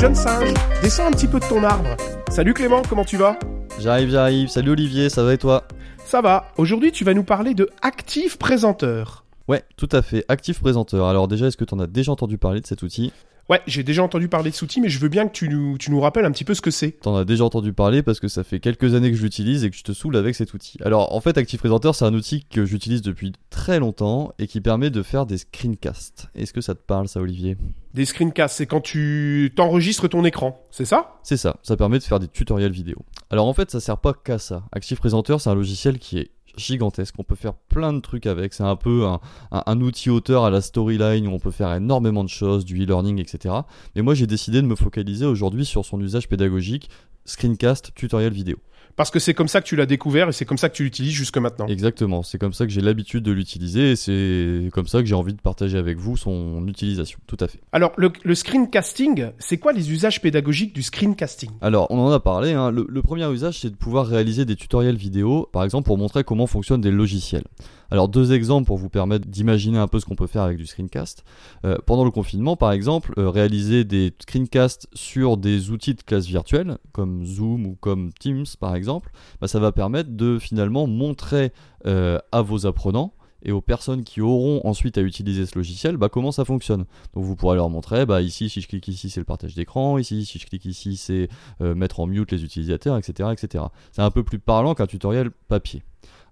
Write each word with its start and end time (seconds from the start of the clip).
jeune 0.00 0.14
singe, 0.14 0.54
descends 0.80 1.08
un 1.08 1.10
petit 1.10 1.28
peu 1.28 1.38
de 1.38 1.44
ton 1.44 1.62
arbre. 1.62 1.94
Salut 2.30 2.54
Clément, 2.54 2.80
comment 2.88 3.04
tu 3.04 3.18
vas? 3.18 3.38
J'arrive, 3.78 4.08
j'arrive. 4.08 4.48
Salut 4.48 4.70
Olivier, 4.70 5.10
ça 5.10 5.22
va 5.22 5.34
et 5.34 5.36
toi? 5.36 5.64
Ça 6.06 6.22
va. 6.22 6.46
Aujourd'hui, 6.56 6.90
tu 6.90 7.04
vas 7.04 7.12
nous 7.12 7.22
parler 7.22 7.52
de 7.52 7.68
Active 7.82 8.38
Présenteur. 8.38 9.26
Ouais, 9.46 9.62
tout 9.76 9.90
à 9.92 10.00
fait. 10.00 10.24
Active 10.28 10.58
Présenteur. 10.58 11.06
Alors 11.06 11.28
déjà, 11.28 11.48
est-ce 11.48 11.58
que 11.58 11.66
tu 11.66 11.74
en 11.74 11.80
as 11.80 11.86
déjà 11.86 12.12
entendu 12.12 12.38
parler 12.38 12.62
de 12.62 12.66
cet 12.66 12.82
outil? 12.82 13.12
Ouais, 13.50 13.60
j'ai 13.66 13.82
déjà 13.82 14.04
entendu 14.04 14.28
parler 14.28 14.50
de 14.50 14.54
cet 14.54 14.62
outil, 14.62 14.80
mais 14.80 14.88
je 14.88 15.00
veux 15.00 15.08
bien 15.08 15.26
que 15.26 15.32
tu 15.32 15.48
nous, 15.48 15.76
tu 15.76 15.90
nous 15.90 15.98
rappelles 15.98 16.24
un 16.24 16.30
petit 16.30 16.44
peu 16.44 16.54
ce 16.54 16.60
que 16.60 16.70
c'est. 16.70 16.92
T'en 16.92 17.16
as 17.16 17.24
déjà 17.24 17.42
entendu 17.44 17.72
parler 17.72 18.00
parce 18.00 18.20
que 18.20 18.28
ça 18.28 18.44
fait 18.44 18.60
quelques 18.60 18.94
années 18.94 19.10
que 19.10 19.16
je 19.16 19.24
l'utilise 19.24 19.64
et 19.64 19.70
que 19.70 19.76
je 19.76 19.82
te 19.82 19.90
saoule 19.90 20.16
avec 20.16 20.36
cet 20.36 20.54
outil. 20.54 20.78
Alors 20.84 21.12
en 21.12 21.20
fait, 21.20 21.36
Active 21.36 21.58
Présenteur, 21.58 21.96
c'est 21.96 22.04
un 22.04 22.14
outil 22.14 22.44
que 22.48 22.64
j'utilise 22.64 23.02
depuis 23.02 23.32
très 23.50 23.80
longtemps 23.80 24.32
et 24.38 24.46
qui 24.46 24.60
permet 24.60 24.90
de 24.90 25.02
faire 25.02 25.26
des 25.26 25.36
screencasts. 25.36 26.28
Est-ce 26.36 26.52
que 26.52 26.60
ça 26.60 26.76
te 26.76 26.80
parle 26.80 27.08
ça, 27.08 27.20
Olivier? 27.20 27.56
Des 27.92 28.04
screencasts, 28.04 28.56
c'est 28.56 28.66
quand 28.66 28.82
tu 28.82 29.52
t'enregistres 29.56 30.08
ton 30.08 30.24
écran, 30.24 30.62
c'est 30.70 30.84
ça? 30.84 31.18
C'est 31.24 31.36
ça, 31.36 31.56
ça 31.64 31.76
permet 31.76 31.98
de 31.98 32.04
faire 32.04 32.20
des 32.20 32.28
tutoriels 32.28 32.70
vidéo. 32.70 32.98
Alors 33.30 33.48
en 33.48 33.52
fait, 33.52 33.68
ça 33.72 33.80
sert 33.80 33.98
pas 33.98 34.14
qu'à 34.14 34.38
ça. 34.38 34.62
Active 34.70 34.98
Présenteur, 34.98 35.40
c'est 35.40 35.50
un 35.50 35.56
logiciel 35.56 35.98
qui 35.98 36.18
est 36.18 36.30
gigantesque. 36.56 37.14
On 37.18 37.24
peut 37.24 37.34
faire 37.34 37.54
plein 37.54 37.92
de 37.92 38.00
trucs 38.00 38.26
avec. 38.26 38.54
C'est 38.54 38.62
un 38.62 38.76
peu 38.76 39.06
un, 39.50 39.80
outil 39.80 40.10
auteur 40.10 40.44
à 40.44 40.50
la 40.50 40.60
storyline 40.60 41.26
où 41.26 41.32
on 41.32 41.38
peut 41.38 41.50
faire 41.50 41.72
énormément 41.74 42.24
de 42.24 42.28
choses, 42.28 42.64
du 42.64 42.82
e-learning, 42.82 43.20
etc. 43.20 43.54
Mais 43.94 44.02
moi, 44.02 44.14
j'ai 44.14 44.26
décidé 44.26 44.62
de 44.62 44.66
me 44.66 44.76
focaliser 44.76 45.26
aujourd'hui 45.26 45.64
sur 45.64 45.84
son 45.84 46.00
usage 46.00 46.28
pédagogique, 46.28 46.90
screencast, 47.24 47.94
tutoriel 47.94 48.32
vidéo. 48.32 48.56
Parce 48.96 49.10
que 49.10 49.18
c'est 49.18 49.32
comme 49.32 49.48
ça 49.48 49.62
que 49.62 49.66
tu 49.66 49.76
l'as 49.76 49.86
découvert 49.86 50.28
et 50.28 50.32
c'est 50.32 50.44
comme 50.44 50.58
ça 50.58 50.68
que 50.68 50.74
tu 50.74 50.84
l'utilises 50.84 51.14
jusque 51.14 51.38
maintenant. 51.38 51.66
Exactement, 51.68 52.22
c'est 52.22 52.38
comme 52.38 52.52
ça 52.52 52.66
que 52.66 52.70
j'ai 52.72 52.80
l'habitude 52.80 53.22
de 53.22 53.32
l'utiliser 53.32 53.92
et 53.92 53.96
c'est 53.96 54.68
comme 54.72 54.86
ça 54.86 55.00
que 55.00 55.06
j'ai 55.06 55.14
envie 55.14 55.32
de 55.32 55.40
partager 55.40 55.78
avec 55.78 55.96
vous 55.96 56.18
son 56.18 56.66
utilisation, 56.66 57.18
tout 57.26 57.38
à 57.40 57.48
fait. 57.48 57.60
Alors, 57.72 57.92
le, 57.96 58.34
screencasting, 58.34 59.30
c'est 59.38 59.56
quoi 59.56 59.72
les 59.72 59.90
usages 59.90 60.20
pédagogiques 60.20 60.74
du 60.74 60.82
screencasting? 60.82 61.50
Alors, 61.62 61.86
on 61.90 61.98
en 61.98 62.10
a 62.10 62.20
parlé, 62.20 62.52
hein. 62.52 62.70
le, 62.70 62.86
le 62.88 63.02
premier 63.02 63.26
usage 63.32 63.60
c'est 63.60 63.70
de 63.70 63.76
pouvoir 63.76 64.06
réaliser 64.06 64.44
des 64.44 64.56
tutoriels 64.56 64.96
vidéo, 64.96 65.48
par 65.50 65.64
exemple 65.64 65.86
pour 65.86 65.96
montrer 65.96 66.22
comment 66.22 66.46
fonctionnent 66.46 66.82
des 66.82 66.90
logiciels. 66.90 67.44
Alors 67.90 68.08
deux 68.08 68.32
exemples 68.32 68.66
pour 68.66 68.78
vous 68.78 68.88
permettre 68.88 69.26
d'imaginer 69.26 69.78
un 69.78 69.88
peu 69.88 69.98
ce 69.98 70.06
qu'on 70.06 70.14
peut 70.14 70.28
faire 70.28 70.42
avec 70.42 70.56
du 70.58 70.66
screencast. 70.66 71.24
Euh, 71.64 71.78
pendant 71.84 72.04
le 72.04 72.10
confinement, 72.10 72.56
par 72.56 72.72
exemple, 72.72 73.12
euh, 73.18 73.28
réaliser 73.28 73.84
des 73.84 74.12
screencasts 74.20 74.88
sur 74.92 75.36
des 75.36 75.70
outils 75.70 75.94
de 75.94 76.02
classe 76.02 76.26
virtuelle, 76.26 76.78
comme 76.92 77.09
Zoom 77.24 77.66
ou 77.66 77.76
comme 77.80 78.12
Teams 78.12 78.46
par 78.58 78.74
exemple, 78.74 79.10
bah, 79.40 79.48
ça 79.48 79.58
va 79.58 79.72
permettre 79.72 80.10
de 80.10 80.38
finalement 80.38 80.86
montrer 80.86 81.52
euh, 81.86 82.18
à 82.32 82.42
vos 82.42 82.66
apprenants 82.66 83.12
et 83.42 83.52
aux 83.52 83.62
personnes 83.62 84.04
qui 84.04 84.20
auront 84.20 84.60
ensuite 84.64 84.98
à 84.98 85.00
utiliser 85.00 85.46
ce 85.46 85.56
logiciel, 85.56 85.96
bah, 85.96 86.10
comment 86.10 86.32
ça 86.32 86.44
fonctionne. 86.44 86.84
Donc 87.14 87.24
vous 87.24 87.36
pourrez 87.36 87.56
leur 87.56 87.70
montrer, 87.70 88.04
bah, 88.04 88.20
ici 88.20 88.50
si 88.50 88.60
je 88.60 88.68
clique 88.68 88.88
ici 88.88 89.10
c'est 89.10 89.20
le 89.20 89.24
partage 89.24 89.54
d'écran, 89.54 89.98
ici 89.98 90.24
si 90.24 90.38
je 90.38 90.46
clique 90.46 90.64
ici 90.66 90.96
c'est 90.96 91.28
mettre 91.60 92.00
en 92.00 92.06
mute 92.06 92.32
les 92.32 92.44
utilisateurs, 92.44 92.96
etc. 92.96 93.30
etc. 93.32 93.64
C'est 93.92 94.02
un 94.02 94.10
peu 94.10 94.22
plus 94.22 94.38
parlant 94.38 94.74
qu'un 94.74 94.86
tutoriel 94.86 95.30
papier. 95.48 95.82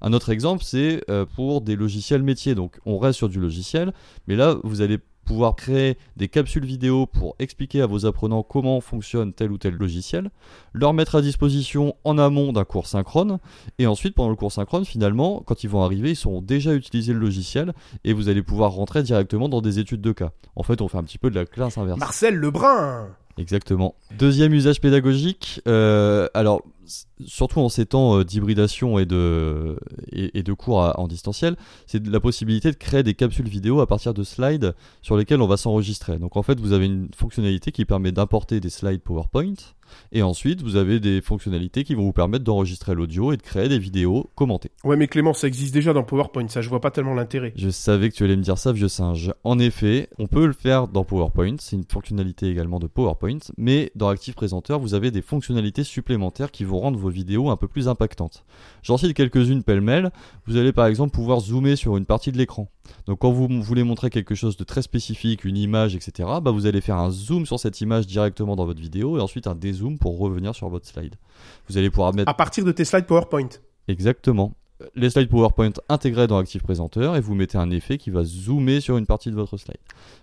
Un 0.00 0.12
autre 0.12 0.30
exemple, 0.30 0.62
c'est 0.64 1.02
euh, 1.10 1.24
pour 1.24 1.60
des 1.60 1.76
logiciels 1.76 2.22
métiers. 2.22 2.54
Donc 2.54 2.80
on 2.86 2.98
reste 2.98 3.16
sur 3.18 3.28
du 3.28 3.40
logiciel, 3.40 3.92
mais 4.26 4.36
là, 4.36 4.56
vous 4.62 4.80
allez 4.80 4.98
pouvoir 5.28 5.56
créer 5.56 5.98
des 6.16 6.26
capsules 6.26 6.64
vidéo 6.64 7.04
pour 7.04 7.36
expliquer 7.38 7.82
à 7.82 7.86
vos 7.86 8.06
apprenants 8.06 8.42
comment 8.42 8.80
fonctionne 8.80 9.34
tel 9.34 9.52
ou 9.52 9.58
tel 9.58 9.74
logiciel, 9.74 10.30
leur 10.72 10.94
mettre 10.94 11.16
à 11.16 11.20
disposition 11.20 11.94
en 12.04 12.16
amont 12.16 12.54
d'un 12.54 12.64
cours 12.64 12.86
synchrone, 12.86 13.38
et 13.78 13.86
ensuite 13.86 14.14
pendant 14.14 14.30
le 14.30 14.36
cours 14.36 14.52
synchrone, 14.52 14.86
finalement, 14.86 15.42
quand 15.44 15.64
ils 15.64 15.68
vont 15.68 15.82
arriver, 15.82 16.12
ils 16.12 16.16
sauront 16.16 16.40
déjà 16.40 16.72
utiliser 16.72 17.12
le 17.12 17.18
logiciel, 17.18 17.74
et 18.04 18.14
vous 18.14 18.30
allez 18.30 18.42
pouvoir 18.42 18.72
rentrer 18.72 19.02
directement 19.02 19.50
dans 19.50 19.60
des 19.60 19.78
études 19.78 20.00
de 20.00 20.12
cas. 20.12 20.30
En 20.56 20.62
fait, 20.62 20.80
on 20.80 20.88
fait 20.88 20.96
un 20.96 21.04
petit 21.04 21.18
peu 21.18 21.28
de 21.28 21.34
la 21.34 21.44
classe 21.44 21.76
inverse. 21.76 21.98
Marcel 21.98 22.34
Lebrun 22.34 23.08
Exactement. 23.36 23.94
Deuxième 24.18 24.52
usage 24.54 24.80
pédagogique, 24.80 25.60
euh, 25.68 26.26
alors 26.34 26.62
surtout 27.24 27.60
en 27.60 27.68
ces 27.68 27.86
temps 27.86 28.18
euh, 28.18 28.24
d'hybridation 28.24 28.98
et 28.98 29.06
de, 29.06 29.78
et, 30.12 30.42
de 30.42 30.52
cours 30.52 30.78
en 30.98 31.08
distanciel, 31.08 31.56
c'est 31.86 32.06
la 32.06 32.20
possibilité 32.20 32.70
de 32.70 32.76
créer 32.76 33.02
des 33.02 33.14
capsules 33.14 33.48
vidéo 33.48 33.80
à 33.80 33.86
partir 33.86 34.14
de 34.14 34.22
slides 34.22 34.74
sur 35.02 35.16
lesquels 35.16 35.40
on 35.40 35.46
va 35.46 35.56
s'enregistrer. 35.56 36.18
Donc 36.18 36.36
en 36.36 36.42
fait, 36.42 36.60
vous 36.60 36.72
avez 36.72 36.86
une 36.86 37.08
fonctionnalité 37.16 37.72
qui 37.72 37.84
permet 37.84 38.12
d'importer 38.12 38.60
des 38.60 38.70
slides 38.70 39.02
PowerPoint 39.02 39.54
et 40.12 40.22
ensuite, 40.22 40.62
vous 40.62 40.76
avez 40.76 41.00
des 41.00 41.20
fonctionnalités 41.20 41.84
qui 41.84 41.94
vont 41.94 42.04
vous 42.04 42.12
permettre 42.12 42.44
d'enregistrer 42.44 42.94
l'audio 42.94 43.32
et 43.32 43.36
de 43.36 43.42
créer 43.42 43.68
des 43.68 43.78
vidéos 43.78 44.30
commentées. 44.34 44.70
Ouais, 44.84 44.96
mais 44.96 45.08
Clément, 45.08 45.32
ça 45.32 45.46
existe 45.46 45.74
déjà 45.74 45.92
dans 45.92 46.02
PowerPoint, 46.02 46.48
ça, 46.48 46.60
je 46.60 46.68
vois 46.68 46.80
pas 46.80 46.90
tellement 46.90 47.14
l'intérêt. 47.14 47.52
Je 47.56 47.70
savais 47.70 48.10
que 48.10 48.14
tu 48.14 48.24
allais 48.24 48.36
me 48.36 48.42
dire 48.42 48.58
ça, 48.58 48.72
vieux 48.72 48.88
singe. 48.88 49.32
En 49.44 49.58
effet, 49.58 50.08
on 50.18 50.26
peut 50.26 50.46
le 50.46 50.52
faire 50.52 50.88
dans 50.88 51.04
PowerPoint, 51.04 51.56
c'est 51.58 51.76
une 51.76 51.84
fonctionnalité 51.84 52.48
également 52.48 52.78
de 52.78 52.86
PowerPoint, 52.86 53.38
mais 53.56 53.90
dans 53.94 54.08
Active 54.08 54.34
Présenteur, 54.34 54.78
vous 54.78 54.94
avez 54.94 55.10
des 55.10 55.22
fonctionnalités 55.22 55.84
supplémentaires 55.84 56.50
qui 56.50 56.64
rendre 56.78 56.98
vos 56.98 57.08
vidéos 57.08 57.50
un 57.50 57.56
peu 57.56 57.68
plus 57.68 57.88
impactantes. 57.88 58.44
J'en 58.82 58.96
cite 58.96 59.14
quelques-unes 59.14 59.62
pêle-mêle. 59.62 60.10
Vous 60.46 60.56
allez 60.56 60.72
par 60.72 60.86
exemple 60.86 61.12
pouvoir 61.12 61.40
zoomer 61.40 61.76
sur 61.76 61.96
une 61.96 62.06
partie 62.06 62.32
de 62.32 62.38
l'écran. 62.38 62.68
Donc 63.06 63.20
quand 63.20 63.30
vous 63.30 63.48
voulez 63.62 63.84
montrer 63.84 64.10
quelque 64.10 64.34
chose 64.34 64.56
de 64.56 64.64
très 64.64 64.82
spécifique, 64.82 65.44
une 65.44 65.56
image, 65.56 65.94
etc., 65.94 66.28
bah 66.42 66.50
vous 66.50 66.66
allez 66.66 66.80
faire 66.80 66.96
un 66.96 67.10
zoom 67.10 67.46
sur 67.46 67.58
cette 67.60 67.80
image 67.80 68.06
directement 68.06 68.56
dans 68.56 68.66
votre 68.66 68.80
vidéo 68.80 69.18
et 69.18 69.20
ensuite 69.20 69.46
un 69.46 69.54
dézoom 69.54 69.98
pour 69.98 70.18
revenir 70.18 70.54
sur 70.54 70.68
votre 70.68 70.86
slide. 70.86 71.16
Vous 71.68 71.78
allez 71.78 71.90
pouvoir 71.90 72.14
mettre... 72.14 72.30
À 72.30 72.34
partir 72.34 72.64
de 72.64 72.72
tes 72.72 72.84
slides 72.84 73.06
PowerPoint 73.06 73.48
Exactement 73.88 74.54
les 74.94 75.10
slides 75.10 75.28
PowerPoint 75.28 75.72
intégrés 75.88 76.26
dans 76.26 76.38
Active 76.38 76.62
Présenteur 76.62 77.16
et 77.16 77.20
vous 77.20 77.34
mettez 77.34 77.58
un 77.58 77.70
effet 77.70 77.98
qui 77.98 78.10
va 78.10 78.24
zoomer 78.24 78.80
sur 78.80 78.96
une 78.96 79.06
partie 79.06 79.30
de 79.30 79.34
votre 79.34 79.56
slide. 79.56 79.78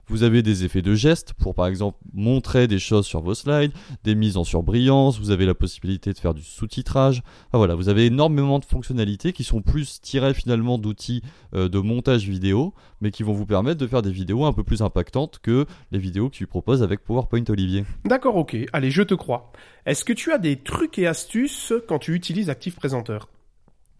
Vous 0.07 0.23
avez 0.23 0.43
des 0.43 0.63
effets 0.63 0.81
de 0.81 0.95
geste 0.95 1.33
pour 1.33 1.55
par 1.55 1.67
exemple 1.67 1.97
montrer 2.13 2.67
des 2.67 2.79
choses 2.79 3.05
sur 3.05 3.21
vos 3.21 3.33
slides, 3.33 3.71
des 4.03 4.15
mises 4.15 4.37
en 4.37 4.43
surbrillance, 4.43 5.19
vous 5.19 5.31
avez 5.31 5.45
la 5.45 5.55
possibilité 5.55 6.13
de 6.13 6.17
faire 6.17 6.33
du 6.33 6.43
sous-titrage. 6.43 7.23
voilà, 7.53 7.75
vous 7.75 7.89
avez 7.89 8.05
énormément 8.05 8.59
de 8.59 8.65
fonctionnalités 8.65 9.33
qui 9.33 9.43
sont 9.43 9.61
plus 9.61 10.01
tirées 10.01 10.33
finalement 10.33 10.77
d'outils 10.77 11.21
euh, 11.53 11.67
de 11.67 11.79
montage 11.79 12.27
vidéo, 12.27 12.73
mais 13.01 13.11
qui 13.11 13.23
vont 13.23 13.33
vous 13.33 13.45
permettre 13.45 13.79
de 13.79 13.87
faire 13.87 14.01
des 14.01 14.11
vidéos 14.11 14.45
un 14.45 14.53
peu 14.53 14.63
plus 14.63 14.81
impactantes 14.81 15.39
que 15.41 15.65
les 15.91 15.99
vidéos 15.99 16.29
que 16.29 16.35
tu 16.35 16.47
proposes 16.47 16.83
avec 16.83 17.03
PowerPoint 17.03 17.43
Olivier. 17.49 17.83
D'accord, 18.05 18.35
ok. 18.37 18.55
Allez, 18.73 18.91
je 18.91 19.03
te 19.03 19.15
crois. 19.15 19.51
Est-ce 19.85 20.05
que 20.05 20.13
tu 20.13 20.31
as 20.31 20.37
des 20.37 20.57
trucs 20.57 20.97
et 20.97 21.07
astuces 21.07 21.73
quand 21.87 21.99
tu 21.99 22.13
utilises 22.13 22.49
Active 22.49 22.75
Présenteur 22.75 23.27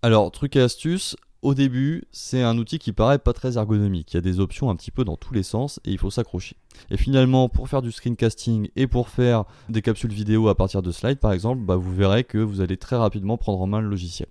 alors, 0.06 0.30
truc 0.30 0.56
et 0.56 0.62
astuce, 0.62 1.16
au 1.42 1.56
début, 1.56 2.04
c'est 2.12 2.44
un 2.44 2.60
outil 2.60 2.78
qui 2.78 2.92
paraît 2.92 3.18
pas 3.18 3.34
très 3.34 3.58
ergonomique. 3.58 4.14
Il 4.14 4.18
y 4.18 4.20
a 4.20 4.22
des 4.22 4.40
options 4.40 4.70
un 4.70 4.76
petit 4.76 4.92
peu 4.92 5.04
dans 5.04 5.18
tous 5.18 5.34
les 5.34 5.42
sens 5.42 5.80
et 5.84 5.90
il 5.90 5.98
faut 5.98 6.12
s'accrocher. 6.12 6.58
Et 6.92 6.98
finalement, 6.98 7.50
pour 7.50 7.70
faire 7.70 7.82
du 7.82 7.92
screencasting 7.92 8.70
et 8.76 8.86
pour 8.86 9.10
faire 9.10 9.46
des 9.68 9.82
capsules 9.82 10.14
vidéo 10.14 10.48
à 10.48 10.54
partir 10.54 10.84
de 10.84 10.92
slides, 10.92 11.18
par 11.18 11.32
exemple, 11.32 11.64
bah, 11.64 11.76
vous 11.76 11.92
verrez 11.92 12.24
que 12.24 12.38
vous 12.38 12.62
allez 12.62 12.78
très 12.78 12.98
rapidement 12.98 13.36
prendre 13.38 13.60
en 13.60 13.66
main 13.66 13.82
le 13.82 13.90
logiciel. 13.90 14.30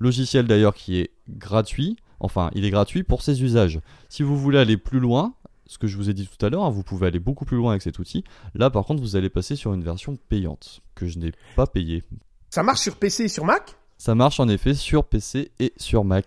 Logiciel 0.00 0.48
d'ailleurs 0.48 0.74
qui 0.74 0.98
est 0.98 1.12
gratuit. 1.28 1.94
Enfin, 2.18 2.50
il 2.56 2.64
est 2.64 2.70
gratuit 2.70 3.04
pour 3.04 3.22
ses 3.22 3.44
usages. 3.44 3.78
Si 4.08 4.24
vous 4.24 4.36
voulez 4.36 4.58
aller 4.58 4.76
plus 4.76 4.98
loin, 4.98 5.34
ce 5.66 5.78
que 5.78 5.86
je 5.86 5.96
vous 5.96 6.10
ai 6.10 6.14
dit 6.14 6.26
tout 6.26 6.44
à 6.44 6.50
l'heure, 6.50 6.64
hein, 6.64 6.70
vous 6.70 6.82
pouvez 6.82 7.06
aller 7.06 7.20
beaucoup 7.20 7.44
plus 7.44 7.58
loin 7.58 7.70
avec 7.70 7.82
cet 7.82 8.00
outil. 8.00 8.24
Là, 8.56 8.70
par 8.70 8.84
contre, 8.86 9.00
vous 9.00 9.14
allez 9.14 9.30
passer 9.30 9.54
sur 9.54 9.72
une 9.72 9.84
version 9.84 10.16
payante 10.28 10.80
que 10.96 11.06
je 11.06 11.20
n'ai 11.20 11.30
pas 11.54 11.68
payée. 11.68 12.02
Ça 12.50 12.64
marche 12.64 12.80
sur 12.80 12.96
PC 12.96 13.24
et 13.24 13.28
sur 13.28 13.44
Mac? 13.44 13.78
Ça 14.02 14.16
marche 14.16 14.40
en 14.40 14.48
effet 14.48 14.74
sur 14.74 15.04
PC 15.04 15.52
et 15.60 15.72
sur 15.76 16.02
Mac. 16.02 16.26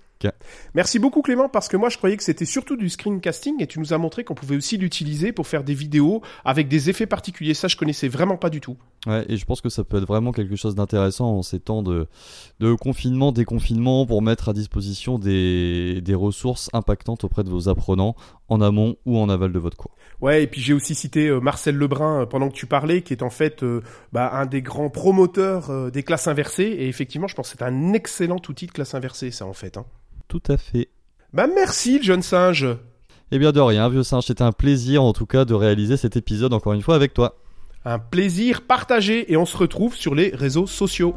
Merci 0.73 0.99
beaucoup 0.99 1.21
Clément 1.21 1.49
parce 1.49 1.67
que 1.67 1.77
moi 1.77 1.89
je 1.89 1.97
croyais 1.97 2.17
que 2.17 2.23
c'était 2.23 2.45
surtout 2.45 2.75
du 2.75 2.89
screencasting 2.89 3.61
et 3.61 3.67
tu 3.67 3.79
nous 3.79 3.93
as 3.93 3.97
montré 3.97 4.23
qu'on 4.23 4.35
pouvait 4.35 4.55
aussi 4.55 4.77
l'utiliser 4.77 5.31
pour 5.31 5.47
faire 5.47 5.63
des 5.63 5.73
vidéos 5.73 6.21
avec 6.43 6.67
des 6.67 6.89
effets 6.89 7.05
particuliers. 7.05 7.53
Ça 7.53 7.67
je 7.67 7.75
connaissais 7.75 8.07
vraiment 8.07 8.37
pas 8.37 8.49
du 8.49 8.61
tout. 8.61 8.77
Ouais 9.05 9.25
et 9.27 9.37
je 9.37 9.45
pense 9.45 9.61
que 9.61 9.69
ça 9.69 9.83
peut 9.83 9.97
être 9.97 10.07
vraiment 10.07 10.31
quelque 10.31 10.55
chose 10.55 10.75
d'intéressant 10.75 11.37
en 11.37 11.43
ces 11.43 11.59
temps 11.59 11.83
de, 11.83 12.07
de 12.59 12.73
confinement, 12.73 13.31
déconfinement 13.31 14.05
pour 14.05 14.21
mettre 14.21 14.49
à 14.49 14.53
disposition 14.53 15.19
des, 15.19 16.01
des 16.01 16.15
ressources 16.15 16.69
impactantes 16.73 17.23
auprès 17.23 17.43
de 17.43 17.49
vos 17.49 17.69
apprenants 17.69 18.15
en 18.47 18.61
amont 18.61 18.95
ou 19.05 19.17
en 19.17 19.29
aval 19.29 19.51
de 19.51 19.59
votre 19.59 19.77
cours. 19.77 19.95
Ouais 20.21 20.43
et 20.43 20.47
puis 20.47 20.61
j'ai 20.61 20.73
aussi 20.73 20.95
cité 20.95 21.27
euh, 21.27 21.39
Marcel 21.39 21.75
Lebrun 21.75 22.21
euh, 22.21 22.25
pendant 22.25 22.49
que 22.49 22.55
tu 22.55 22.67
parlais 22.67 23.01
qui 23.01 23.13
est 23.13 23.23
en 23.23 23.29
fait 23.29 23.63
euh, 23.63 23.81
bah, 24.11 24.31
un 24.33 24.45
des 24.45 24.61
grands 24.61 24.89
promoteurs 24.89 25.91
des 25.91 26.03
classes 26.03 26.27
inversées 26.27 26.63
et 26.63 26.87
effectivement 26.87 27.27
je 27.27 27.35
pense 27.35 27.51
que 27.51 27.57
c'est 27.57 27.63
un 27.63 27.93
excellent 27.93 28.41
outil 28.47 28.67
de 28.67 28.71
classe 28.71 28.93
inversée 28.93 29.31
ça 29.31 29.45
en 29.45 29.53
fait. 29.53 29.77
Hein. 29.77 29.85
Tout 30.27 30.43
à 30.47 30.57
fait. 30.57 30.89
Bah 31.33 31.47
merci, 31.53 31.97
le 31.97 32.03
jeune 32.03 32.21
singe. 32.21 32.67
Eh 33.31 33.39
bien 33.39 33.51
de 33.51 33.59
rien, 33.59 33.89
vieux 33.89 34.03
singe, 34.03 34.25
c'était 34.25 34.43
un 34.43 34.51
plaisir 34.51 35.03
en 35.03 35.13
tout 35.13 35.25
cas 35.25 35.45
de 35.45 35.53
réaliser 35.53 35.97
cet 35.97 36.15
épisode 36.15 36.53
encore 36.53 36.73
une 36.73 36.81
fois 36.81 36.95
avec 36.95 37.13
toi. 37.13 37.35
Un 37.83 37.99
plaisir 37.99 38.61
partagé 38.61 39.31
et 39.31 39.37
on 39.37 39.45
se 39.45 39.57
retrouve 39.57 39.95
sur 39.95 40.15
les 40.15 40.29
réseaux 40.29 40.67
sociaux. 40.67 41.15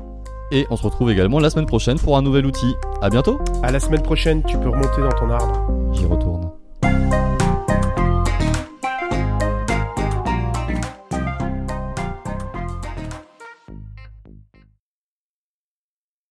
Et 0.50 0.66
on 0.70 0.76
se 0.76 0.82
retrouve 0.82 1.10
également 1.10 1.38
la 1.38 1.50
semaine 1.50 1.66
prochaine 1.66 1.99
pour 1.99 2.16
un 2.16 2.22
nouvel 2.22 2.46
outil. 2.46 2.75
À 3.02 3.10
bientôt. 3.10 3.38
À 3.62 3.70
la 3.70 3.81
semaine 3.81 4.02
prochaine, 4.02 4.43
tu 4.44 4.58
peux 4.58 4.69
remonter 4.69 5.00
dans 5.02 5.12
ton 5.12 5.31
arbre. 5.31 5.93
J'y 5.93 6.06
retourne. 6.06 6.48